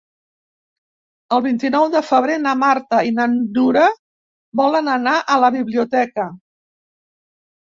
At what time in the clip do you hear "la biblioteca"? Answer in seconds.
5.45-6.27